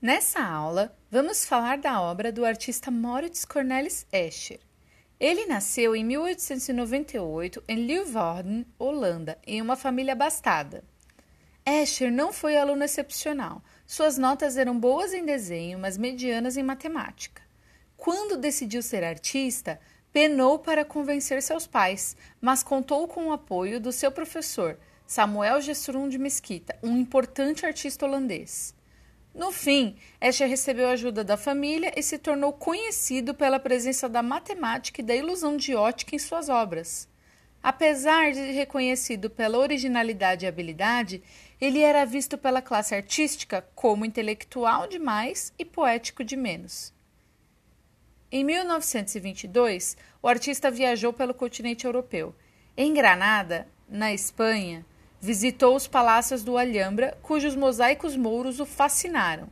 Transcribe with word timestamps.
Nessa 0.00 0.40
aula, 0.40 0.96
vamos 1.10 1.44
falar 1.44 1.76
da 1.76 2.00
obra 2.00 2.30
do 2.30 2.44
artista 2.44 2.88
Moritz 2.88 3.44
Cornelis 3.44 4.06
Escher. 4.12 4.60
Ele 5.18 5.46
nasceu 5.46 5.96
em 5.96 6.04
1898 6.04 7.64
em 7.66 7.84
Leeuwarden, 7.84 8.64
Holanda, 8.78 9.36
em 9.44 9.60
uma 9.60 9.74
família 9.74 10.12
abastada. 10.12 10.84
Escher 11.66 12.12
não 12.12 12.32
foi 12.32 12.56
aluno 12.56 12.84
excepcional. 12.84 13.60
Suas 13.88 14.16
notas 14.16 14.56
eram 14.56 14.78
boas 14.78 15.12
em 15.12 15.24
desenho, 15.24 15.80
mas 15.80 15.98
medianas 15.98 16.56
em 16.56 16.62
matemática. 16.62 17.42
Quando 17.96 18.36
decidiu 18.36 18.82
ser 18.82 19.02
artista, 19.02 19.80
penou 20.12 20.60
para 20.60 20.84
convencer 20.84 21.42
seus 21.42 21.66
pais, 21.66 22.16
mas 22.40 22.62
contou 22.62 23.08
com 23.08 23.26
o 23.26 23.32
apoio 23.32 23.80
do 23.80 23.90
seu 23.90 24.12
professor, 24.12 24.78
Samuel 25.04 25.60
Gesrum 25.60 26.08
de 26.08 26.18
Mesquita, 26.18 26.78
um 26.84 26.96
importante 26.96 27.66
artista 27.66 28.06
holandês. 28.06 28.77
No 29.38 29.52
fim, 29.52 29.94
Escher 30.20 30.48
recebeu 30.48 30.88
a 30.88 30.92
ajuda 30.94 31.22
da 31.22 31.36
família 31.36 31.92
e 31.96 32.02
se 32.02 32.18
tornou 32.18 32.52
conhecido 32.52 33.32
pela 33.32 33.60
presença 33.60 34.08
da 34.08 34.20
matemática 34.20 35.00
e 35.00 35.04
da 35.04 35.14
ilusão 35.14 35.56
de 35.56 35.76
ótica 35.76 36.16
em 36.16 36.18
suas 36.18 36.48
obras. 36.48 37.08
Apesar 37.62 38.32
de 38.32 38.50
reconhecido 38.50 39.30
pela 39.30 39.58
originalidade 39.58 40.44
e 40.44 40.48
habilidade, 40.48 41.22
ele 41.60 41.78
era 41.78 42.04
visto 42.04 42.36
pela 42.36 42.60
classe 42.60 42.96
artística 42.96 43.64
como 43.76 44.04
intelectual 44.04 44.88
demais 44.88 45.52
e 45.56 45.64
poético 45.64 46.24
de 46.24 46.36
menos. 46.36 46.92
Em 48.32 48.42
1922, 48.42 49.96
o 50.20 50.26
artista 50.26 50.68
viajou 50.68 51.12
pelo 51.12 51.32
continente 51.32 51.84
europeu. 51.84 52.34
Em 52.76 52.92
Granada, 52.92 53.68
na 53.88 54.12
Espanha, 54.12 54.84
Visitou 55.20 55.74
os 55.74 55.88
palácios 55.88 56.44
do 56.44 56.56
Alhambra, 56.56 57.18
cujos 57.22 57.56
mosaicos 57.56 58.16
mouros 58.16 58.60
o 58.60 58.66
fascinaram. 58.66 59.48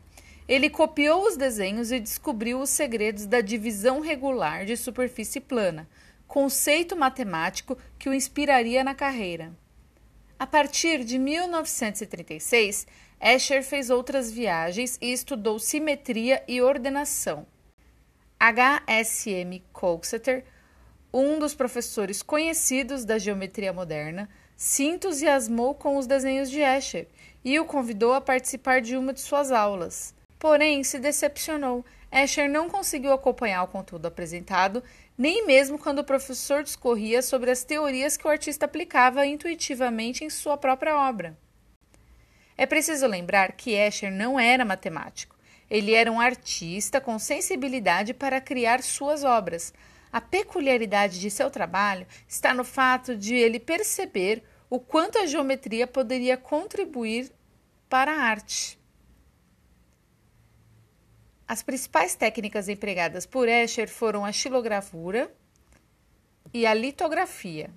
Ele 0.49 0.71
copiou 0.71 1.27
os 1.27 1.37
desenhos 1.37 1.91
e 1.91 1.99
descobriu 1.99 2.61
os 2.61 2.71
segredos 2.71 3.27
da 3.27 3.41
divisão 3.41 4.01
regular 4.01 4.65
de 4.65 4.77
superfície 4.77 5.41
plana, 5.41 5.89
conceito 6.29 6.95
matemático 6.97 7.77
que 7.99 8.09
o 8.09 8.15
inspiraria 8.15 8.85
na 8.85 8.95
carreira. 8.95 9.53
A 10.39 10.47
partir 10.47 11.03
de 11.03 11.19
1936, 11.19 12.87
Escher 13.21 13.65
fez 13.65 13.91
outras 13.91 14.31
viagens 14.31 14.99
e 15.01 15.13
estudou 15.13 15.59
simetria 15.59 16.45
e 16.47 16.63
ordenação. 16.63 17.47
H.S.M. 18.39 19.65
Coxeter, 19.73 20.45
um 21.13 21.39
dos 21.39 21.55
professores 21.55 22.23
conhecidos 22.23 23.05
da 23.05 23.19
geometria 23.19 23.73
moderna, 23.73 24.29
se 24.57 24.85
entusiasmou 24.85 25.75
com 25.75 25.97
os 25.97 26.07
desenhos 26.07 26.51
de 26.51 26.61
Escher 26.61 27.07
e 27.45 27.61
o 27.61 27.65
convidou 27.65 28.15
a 28.15 28.21
participar 28.21 28.81
de 28.81 28.97
uma 28.97 29.13
de 29.13 29.21
suas 29.21 29.53
aulas. 29.53 30.15
Porém, 30.39 30.83
se 30.83 30.99
decepcionou. 30.99 31.85
Escher 32.11 32.49
não 32.49 32.69
conseguiu 32.69 33.13
acompanhar 33.13 33.63
o 33.63 33.69
conteúdo 33.69 34.07
apresentado, 34.07 34.83
nem 35.19 35.47
mesmo 35.47 35.79
quando 35.79 35.99
o 35.99 36.05
professor 36.05 36.63
discorria 36.63 37.21
sobre 37.21 37.51
as 37.51 37.63
teorias 37.63 38.17
que 38.17 38.27
o 38.27 38.31
artista 38.31 38.65
aplicava 38.65 39.27
intuitivamente 39.27 40.25
em 40.25 40.31
sua 40.31 40.57
própria 40.57 40.97
obra. 40.97 41.37
É 42.57 42.65
preciso 42.65 43.07
lembrar 43.07 43.53
que 43.53 43.73
Escher 43.73 44.11
não 44.11 44.41
era 44.41 44.65
matemático. 44.65 45.37
Ele 45.69 45.93
era 45.93 46.11
um 46.11 46.21
artista 46.21 47.01
com 47.01 47.19
sensibilidade 47.19 48.15
para 48.15 48.41
criar 48.41 48.83
suas 48.83 49.25
obras, 49.25 49.75
a 50.13 50.21
peculiaridade 50.21 51.21
de 51.21 51.31
seu 51.31 51.51
trabalho 51.51 52.07
está 52.27 52.55
no 52.55 52.65
fato 52.65 53.17
de 53.17 53.35
ele 53.35 53.61
perceber 53.61 54.43
o 54.69 54.81
quanto 54.81 55.19
a 55.19 55.27
geometria 55.27 55.87
poderia 55.87 56.37
contribuir 56.37 57.31
para 57.89 58.13
a 58.13 58.21
arte. 58.21 58.79
As 61.47 61.63
principais 61.63 62.17
técnicas 62.17 62.69
empregadas 62.69 63.25
por 63.25 63.49
Escher 63.49 63.89
foram 63.89 64.25
a 64.25 64.33
xilogravura 64.33 65.33
e 66.53 66.67
a 66.67 66.75
litografia. 66.75 67.71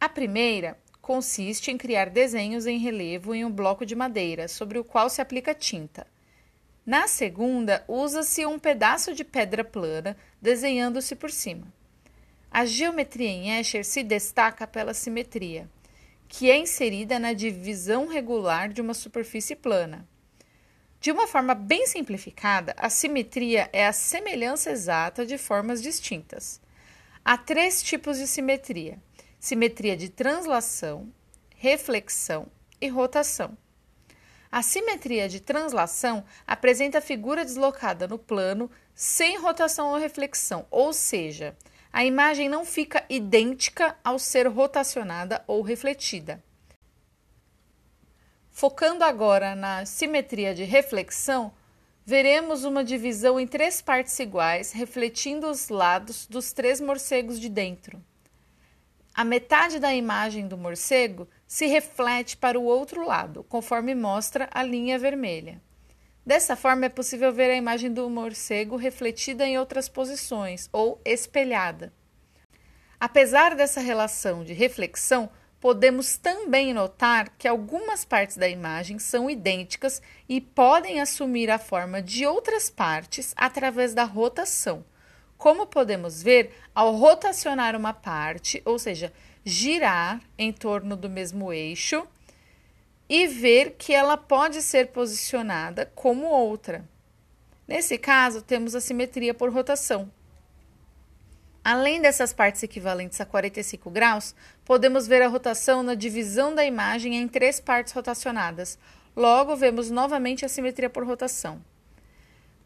A 0.00 0.08
primeira 0.08 0.78
consiste 1.02 1.70
em 1.70 1.76
criar 1.76 2.08
desenhos 2.08 2.66
em 2.66 2.78
relevo 2.78 3.34
em 3.34 3.44
um 3.44 3.50
bloco 3.50 3.84
de 3.84 3.94
madeira 3.94 4.48
sobre 4.48 4.78
o 4.78 4.84
qual 4.84 5.10
se 5.10 5.20
aplica 5.20 5.54
tinta. 5.54 6.06
Na 6.88 7.06
segunda, 7.06 7.84
usa-se 7.86 8.46
um 8.46 8.58
pedaço 8.58 9.12
de 9.12 9.22
pedra 9.22 9.62
plana 9.62 10.16
desenhando-se 10.40 11.14
por 11.14 11.30
cima. 11.30 11.70
A 12.50 12.64
geometria 12.64 13.28
em 13.28 13.60
Escher 13.60 13.84
se 13.84 14.02
destaca 14.02 14.66
pela 14.66 14.94
simetria, 14.94 15.68
que 16.26 16.50
é 16.50 16.56
inserida 16.56 17.18
na 17.18 17.34
divisão 17.34 18.06
regular 18.06 18.70
de 18.70 18.80
uma 18.80 18.94
superfície 18.94 19.54
plana. 19.54 20.08
De 20.98 21.12
uma 21.12 21.26
forma 21.26 21.54
bem 21.54 21.86
simplificada, 21.86 22.74
a 22.78 22.88
simetria 22.88 23.68
é 23.70 23.86
a 23.86 23.92
semelhança 23.92 24.70
exata 24.70 25.26
de 25.26 25.36
formas 25.36 25.82
distintas. 25.82 26.58
Há 27.22 27.36
três 27.36 27.82
tipos 27.82 28.16
de 28.16 28.26
simetria: 28.26 28.98
simetria 29.38 29.94
de 29.94 30.08
translação, 30.08 31.12
reflexão 31.54 32.46
e 32.80 32.88
rotação. 32.88 33.58
A 34.58 34.62
simetria 34.62 35.28
de 35.28 35.38
translação 35.38 36.24
apresenta 36.44 36.98
a 36.98 37.00
figura 37.00 37.44
deslocada 37.44 38.08
no 38.08 38.18
plano 38.18 38.68
sem 38.92 39.38
rotação 39.38 39.92
ou 39.92 39.96
reflexão, 39.96 40.66
ou 40.68 40.92
seja, 40.92 41.56
a 41.92 42.04
imagem 42.04 42.48
não 42.48 42.64
fica 42.64 43.04
idêntica 43.08 43.96
ao 44.02 44.18
ser 44.18 44.48
rotacionada 44.48 45.44
ou 45.46 45.62
refletida. 45.62 46.42
Focando 48.50 49.04
agora 49.04 49.54
na 49.54 49.86
simetria 49.86 50.52
de 50.52 50.64
reflexão, 50.64 51.52
veremos 52.04 52.64
uma 52.64 52.82
divisão 52.82 53.38
em 53.38 53.46
três 53.46 53.80
partes 53.80 54.18
iguais, 54.18 54.72
refletindo 54.72 55.48
os 55.48 55.68
lados 55.68 56.26
dos 56.26 56.52
três 56.52 56.80
morcegos 56.80 57.38
de 57.38 57.48
dentro. 57.48 58.04
A 59.14 59.22
metade 59.22 59.78
da 59.78 59.94
imagem 59.94 60.48
do 60.48 60.58
morcego 60.58 61.28
se 61.48 61.66
reflete 61.66 62.36
para 62.36 62.60
o 62.60 62.64
outro 62.64 63.06
lado, 63.06 63.42
conforme 63.42 63.94
mostra 63.94 64.48
a 64.52 64.62
linha 64.62 64.98
vermelha. 64.98 65.60
Dessa 66.24 66.54
forma, 66.54 66.84
é 66.84 66.90
possível 66.90 67.32
ver 67.32 67.50
a 67.50 67.56
imagem 67.56 67.90
do 67.90 68.08
morcego 68.10 68.76
refletida 68.76 69.46
em 69.46 69.58
outras 69.58 69.88
posições 69.88 70.68
ou 70.70 71.00
espelhada. 71.02 71.90
Apesar 73.00 73.56
dessa 73.56 73.80
relação 73.80 74.44
de 74.44 74.52
reflexão, 74.52 75.30
podemos 75.58 76.18
também 76.18 76.74
notar 76.74 77.30
que 77.38 77.48
algumas 77.48 78.04
partes 78.04 78.36
da 78.36 78.46
imagem 78.46 78.98
são 78.98 79.30
idênticas 79.30 80.02
e 80.28 80.42
podem 80.42 81.00
assumir 81.00 81.50
a 81.50 81.58
forma 81.58 82.02
de 82.02 82.26
outras 82.26 82.68
partes 82.68 83.32
através 83.34 83.94
da 83.94 84.04
rotação. 84.04 84.84
Como 85.38 85.66
podemos 85.66 86.22
ver, 86.22 86.52
ao 86.74 86.94
rotacionar 86.94 87.74
uma 87.74 87.94
parte, 87.94 88.60
ou 88.66 88.78
seja, 88.78 89.12
girar 89.44 90.20
em 90.36 90.52
torno 90.52 90.96
do 90.96 91.08
mesmo 91.08 91.52
eixo 91.52 92.06
e 93.08 93.26
ver 93.26 93.76
que 93.78 93.92
ela 93.92 94.16
pode 94.16 94.60
ser 94.62 94.88
posicionada 94.88 95.86
como 95.94 96.26
outra. 96.26 96.88
Nesse 97.66 97.98
caso, 97.98 98.42
temos 98.42 98.74
a 98.74 98.80
simetria 98.80 99.32
por 99.32 99.52
rotação. 99.52 100.10
Além 101.64 102.00
dessas 102.00 102.32
partes 102.32 102.62
equivalentes 102.62 103.20
a 103.20 103.26
45 103.26 103.90
graus, 103.90 104.34
podemos 104.64 105.06
ver 105.06 105.20
a 105.22 105.28
rotação 105.28 105.82
na 105.82 105.94
divisão 105.94 106.54
da 106.54 106.64
imagem 106.64 107.16
em 107.16 107.28
três 107.28 107.60
partes 107.60 107.92
rotacionadas. 107.92 108.78
Logo, 109.14 109.54
vemos 109.54 109.90
novamente 109.90 110.44
a 110.44 110.48
simetria 110.48 110.88
por 110.88 111.04
rotação. 111.04 111.62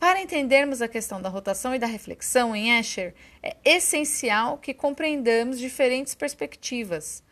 Para 0.02 0.20
entendermos 0.20 0.82
a 0.82 0.88
questão 0.88 1.22
da 1.22 1.28
rotação 1.28 1.72
e 1.72 1.78
da 1.78 1.86
reflexão 1.86 2.56
em 2.56 2.76
Escher, 2.76 3.14
é 3.40 3.56
essencial 3.64 4.58
que 4.58 4.74
compreendamos 4.74 5.60
diferentes 5.60 6.12
perspectivas. 6.12 7.22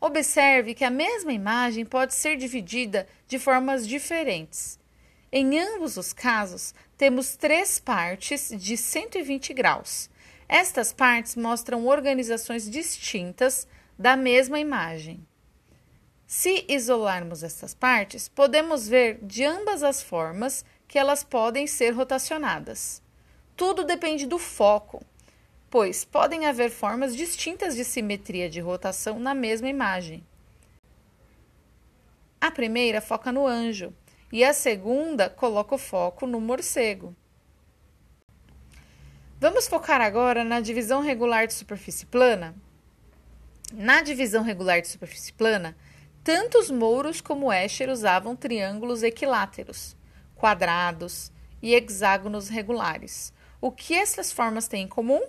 Observe 0.00 0.72
que 0.72 0.84
a 0.84 0.90
mesma 0.90 1.32
imagem 1.32 1.84
pode 1.84 2.14
ser 2.14 2.36
dividida 2.36 3.08
de 3.26 3.36
formas 3.36 3.84
diferentes. 3.84 4.78
Em 5.32 5.58
ambos 5.58 5.96
os 5.96 6.12
casos, 6.12 6.72
temos 6.96 7.34
três 7.34 7.80
partes 7.80 8.52
de 8.56 8.76
120 8.76 9.52
graus. 9.52 10.08
Estas 10.48 10.92
partes 10.92 11.34
mostram 11.34 11.84
organizações 11.84 12.70
distintas 12.70 13.66
da 13.98 14.16
mesma 14.16 14.60
imagem. 14.60 15.26
Se 16.28 16.64
isolarmos 16.68 17.42
estas 17.42 17.74
partes, 17.74 18.28
podemos 18.28 18.86
ver 18.86 19.18
de 19.20 19.44
ambas 19.44 19.82
as 19.82 20.00
formas 20.00 20.64
que 20.90 20.98
elas 20.98 21.22
podem 21.22 21.68
ser 21.68 21.90
rotacionadas. 21.92 23.00
Tudo 23.56 23.84
depende 23.84 24.26
do 24.26 24.40
foco, 24.40 25.00
pois 25.70 26.04
podem 26.04 26.46
haver 26.46 26.68
formas 26.68 27.14
distintas 27.14 27.76
de 27.76 27.84
simetria 27.84 28.50
de 28.50 28.58
rotação 28.58 29.20
na 29.20 29.32
mesma 29.32 29.68
imagem. 29.68 30.26
A 32.40 32.50
primeira 32.50 33.00
foca 33.00 33.30
no 33.30 33.46
anjo 33.46 33.94
e 34.32 34.42
a 34.42 34.52
segunda 34.52 35.30
coloca 35.30 35.76
o 35.76 35.78
foco 35.78 36.26
no 36.26 36.40
morcego. 36.40 37.14
Vamos 39.38 39.68
focar 39.68 40.00
agora 40.00 40.42
na 40.42 40.58
divisão 40.58 41.00
regular 41.02 41.46
de 41.46 41.54
superfície 41.54 42.04
plana? 42.04 42.52
Na 43.72 44.02
divisão 44.02 44.42
regular 44.42 44.82
de 44.82 44.88
superfície 44.88 45.32
plana, 45.34 45.76
tanto 46.24 46.58
os 46.58 46.68
mouros 46.68 47.20
como 47.20 47.52
Escher 47.52 47.88
usavam 47.88 48.34
triângulos 48.34 49.04
equiláteros 49.04 49.99
quadrados, 50.40 51.30
e 51.62 51.74
hexágonos 51.74 52.48
regulares. 52.48 53.32
O 53.60 53.70
que 53.70 53.94
essas 53.94 54.32
formas 54.32 54.66
têm 54.66 54.84
em 54.84 54.88
comum? 54.88 55.20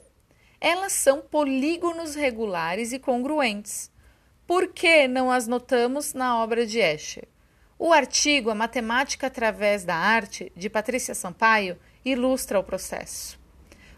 Elas 0.59 0.93
são 0.93 1.21
polígonos 1.21 2.15
regulares 2.15 2.93
e 2.93 2.99
congruentes. 2.99 3.91
Por 4.47 4.67
que 4.69 5.07
não 5.07 5.29
as 5.29 5.47
notamos 5.47 6.13
na 6.13 6.37
obra 6.37 6.65
de 6.65 6.79
Escher? 6.79 7.27
O 7.77 7.91
artigo 7.91 8.49
A 8.49 8.55
Matemática 8.55 9.27
através 9.27 9.83
da 9.83 9.95
Arte, 9.95 10.51
de 10.55 10.69
Patrícia 10.69 11.13
Sampaio, 11.13 11.77
ilustra 12.05 12.59
o 12.59 12.63
processo. 12.63 13.39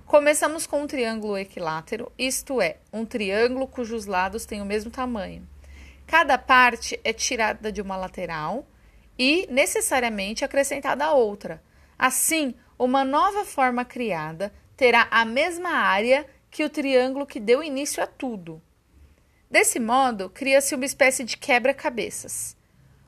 Começamos 0.05 0.65
com 0.65 0.81
um 0.81 0.87
triângulo 0.87 1.37
equilátero, 1.37 2.11
isto 2.17 2.61
é, 2.61 2.77
um 2.91 3.05
triângulo 3.05 3.67
cujos 3.67 4.05
lados 4.05 4.45
têm 4.45 4.61
o 4.61 4.65
mesmo 4.65 4.89
tamanho. 4.89 5.47
Cada 6.07 6.37
parte 6.37 6.99
é 7.03 7.13
tirada 7.13 7.71
de 7.71 7.81
uma 7.81 7.95
lateral 7.95 8.65
e 9.17 9.47
necessariamente 9.49 10.43
acrescentada 10.43 11.05
a 11.05 11.13
outra. 11.13 11.63
Assim, 11.97 12.55
uma 12.77 13.03
nova 13.03 13.45
forma 13.45 13.85
criada 13.85 14.53
terá 14.75 15.07
a 15.11 15.23
mesma 15.23 15.69
área 15.69 16.25
que 16.49 16.63
o 16.63 16.69
triângulo 16.69 17.25
que 17.25 17.39
deu 17.39 17.63
início 17.63 18.03
a 18.03 18.07
tudo. 18.07 18.61
Desse 19.49 19.79
modo, 19.79 20.29
cria-se 20.29 20.73
uma 20.73 20.85
espécie 20.85 21.23
de 21.23 21.37
quebra-cabeças, 21.37 22.57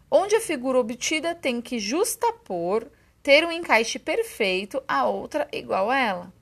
onde 0.10 0.36
a 0.36 0.42
figura 0.42 0.80
obtida 0.80 1.34
tem 1.34 1.62
que 1.62 1.80
justapor, 1.80 2.88
ter 3.24 3.44
um 3.44 3.52
encaixe 3.52 3.98
perfeito 3.98 4.82
a 4.88 5.08
outra 5.08 5.48
igual 5.52 5.90
a 5.90 5.98
ela. 5.98 6.34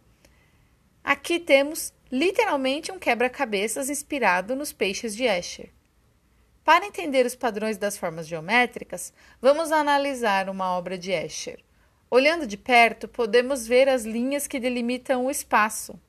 Aqui 1.03 1.39
temos 1.39 1.93
literalmente 2.11 2.91
um 2.91 2.99
quebra-cabeças 2.99 3.89
inspirado 3.89 4.55
nos 4.55 4.71
peixes 4.71 5.15
de 5.15 5.23
Escher. 5.23 5.69
Para 6.63 6.85
entender 6.85 7.25
os 7.25 7.35
padrões 7.35 7.77
das 7.77 7.97
formas 7.97 8.25
geométricas, 8.25 9.11
vamos 9.41 9.71
analisar 9.71 10.47
uma 10.47 10.77
obra 10.77 10.97
de 10.97 11.11
Escher. 11.11 11.59
Olhando 12.09 12.47
de 12.47 12.55
perto, 12.55 13.05
podemos 13.05 13.67
ver 13.67 13.89
as 13.89 14.05
linhas 14.05 14.47
que 14.47 14.61
delimitam 14.61 15.25
o 15.25 15.31
espaço. 15.31 15.99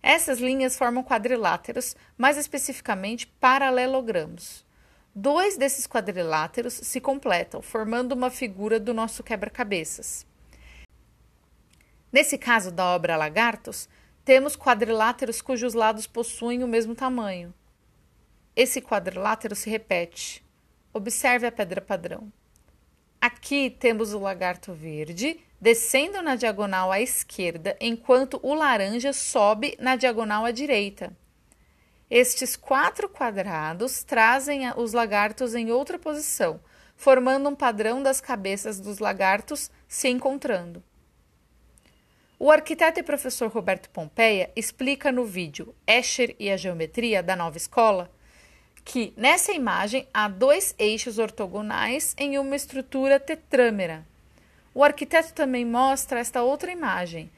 Essas 0.00 0.38
linhas 0.38 0.76
formam 0.76 1.02
quadriláteros, 1.02 1.96
mais 2.16 2.36
especificamente 2.36 3.26
paralelogramos. 3.26 4.64
Dois 5.12 5.56
desses 5.56 5.84
quadriláteros 5.84 6.74
se 6.74 7.00
completam, 7.00 7.60
formando 7.60 8.12
uma 8.12 8.30
figura 8.30 8.78
do 8.78 8.94
nosso 8.94 9.24
quebra-cabeças. 9.24 10.24
Nesse 12.12 12.38
caso 12.38 12.70
da 12.70 12.84
obra 12.84 13.16
Lagartos, 13.16 13.88
temos 14.24 14.54
quadriláteros 14.54 15.42
cujos 15.42 15.74
lados 15.74 16.06
possuem 16.06 16.62
o 16.62 16.68
mesmo 16.68 16.94
tamanho. 16.94 17.52
Esse 18.58 18.82
quadrilátero 18.82 19.54
se 19.54 19.70
repete. 19.70 20.44
Observe 20.92 21.46
a 21.46 21.52
pedra 21.52 21.80
padrão. 21.80 22.32
Aqui 23.20 23.70
temos 23.70 24.12
o 24.12 24.18
lagarto 24.18 24.72
verde 24.72 25.38
descendo 25.60 26.20
na 26.22 26.34
diagonal 26.34 26.90
à 26.90 27.00
esquerda, 27.00 27.76
enquanto 27.80 28.40
o 28.42 28.52
laranja 28.54 29.12
sobe 29.12 29.76
na 29.78 29.94
diagonal 29.94 30.44
à 30.44 30.50
direita. 30.50 31.16
Estes 32.10 32.56
quatro 32.56 33.08
quadrados 33.08 34.02
trazem 34.02 34.68
os 34.76 34.92
lagartos 34.92 35.54
em 35.54 35.70
outra 35.70 35.96
posição, 35.96 36.60
formando 36.96 37.48
um 37.48 37.54
padrão 37.54 38.02
das 38.02 38.20
cabeças 38.20 38.80
dos 38.80 38.98
lagartos 38.98 39.70
se 39.86 40.08
encontrando. 40.08 40.82
O 42.40 42.50
arquiteto 42.50 42.98
e 42.98 43.04
professor 43.04 43.52
Roberto 43.52 43.88
Pompeia 43.90 44.50
explica 44.56 45.12
no 45.12 45.24
vídeo 45.24 45.72
Escher 45.86 46.34
e 46.40 46.50
a 46.50 46.56
Geometria 46.56 47.22
da 47.22 47.36
Nova 47.36 47.56
Escola 47.56 48.17
que 48.88 49.12
nessa 49.18 49.52
imagem 49.52 50.08
há 50.14 50.28
dois 50.28 50.74
eixos 50.78 51.18
ortogonais 51.18 52.14
em 52.16 52.38
uma 52.38 52.56
estrutura 52.56 53.20
tetrâmera. 53.20 54.02
O 54.72 54.82
arquiteto 54.82 55.34
também 55.34 55.62
mostra 55.62 56.20
esta 56.20 56.42
outra 56.42 56.72
imagem, 56.72 57.30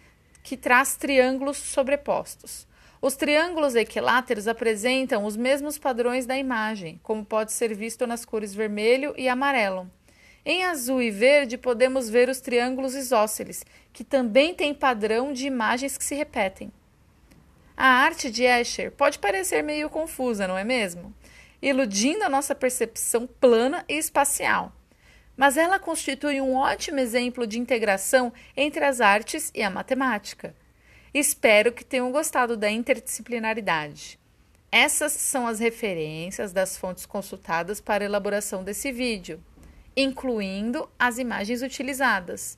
que 0.45 0.57
traz 0.57 0.95
triângulos 0.95 1.57
sobrepostos. 1.57 2.69
Os 3.03 3.17
triângulos 3.17 3.75
equiláteros 3.75 4.47
apresentam 4.47 5.25
os 5.25 5.37
mesmos 5.37 5.77
padrões 5.77 6.25
da 6.25 6.39
imagem, 6.39 7.01
como 7.03 7.25
pode 7.25 7.51
ser 7.51 7.75
visto 7.75 8.07
nas 8.07 8.25
cores 8.25 8.55
vermelho 8.55 9.13
e 9.19 9.29
amarelo. 9.29 9.91
Em 10.47 10.65
azul 10.65 11.03
e 11.03 11.11
verde 11.11 11.59
podemos 11.59 12.09
ver 12.09 12.29
os 12.29 12.41
triângulos 12.41 12.95
isósceles, 12.95 13.67
que 13.93 14.05
também 14.05 14.55
têm 14.55 14.73
padrão 14.73 15.33
de 15.33 15.49
imagens 15.49 15.99
que 15.99 16.05
se 16.05 16.15
repetem. 16.15 16.71
A 17.77 17.87
arte 17.87 18.31
de 18.31 18.45
Escher 18.45 18.93
pode 18.93 19.19
parecer 19.19 19.65
meio 19.65 19.91
confusa, 19.91 20.47
não 20.47 20.57
é 20.57 20.63
mesmo? 20.63 21.13
Iludindo 21.63 22.25
a 22.25 22.29
nossa 22.29 22.55
percepção 22.55 23.27
plana 23.27 23.85
e 23.89 23.99
espacial. 23.99 24.73
Mas 25.37 25.57
ela 25.57 25.79
constitui 25.79 26.41
um 26.41 26.55
ótimo 26.55 26.99
exemplo 26.99 27.47
de 27.47 27.59
integração 27.59 28.33
entre 28.57 28.85
as 28.85 29.01
artes 29.01 29.51
e 29.55 29.63
a 29.63 29.71
matemática. 29.71 30.55
Espero 31.13 31.73
que 31.73 31.85
tenham 31.85 32.13
gostado 32.13 32.57
da 32.57 32.71
interdisciplinaridade. 32.71 34.19
Essas 34.71 35.13
são 35.13 35.47
as 35.47 35.59
referências 35.59 36.53
das 36.53 36.77
fontes 36.77 37.05
consultadas 37.05 37.81
para 37.81 38.05
a 38.05 38.07
elaboração 38.07 38.63
desse 38.63 38.93
vídeo, 38.93 39.43
incluindo 39.97 40.89
as 40.99 41.19
imagens 41.19 41.63
utilizadas. 41.63 42.57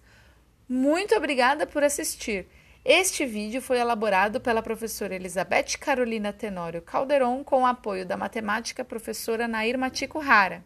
Muito 0.69 1.15
obrigada 1.15 1.67
por 1.67 1.83
assistir. 1.83 2.47
Este 2.85 3.25
vídeo 3.25 3.63
foi 3.63 3.79
elaborado 3.79 4.41
pela 4.41 4.61
professora 4.61 5.15
Elizabeth 5.15 5.79
Carolina 5.79 6.33
Tenório 6.33 6.83
Calderon 6.83 7.45
com 7.45 7.63
o 7.63 7.67
apoio 7.67 8.05
da 8.05 8.17
matemática 8.17 8.85
professora 8.85 9.47
Nair 9.47 9.79
Matico 9.79 10.19
Rara. 10.19 10.65